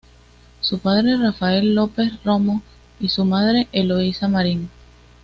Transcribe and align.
Su 0.61 0.79
padre 0.79 1.15
Rafael 1.15 1.75
López 1.75 2.11
Romo 2.25 2.63
y 2.99 3.09
su 3.09 3.23
madre 3.23 3.67
Eloísa 3.71 4.27
Marín. 4.27 4.67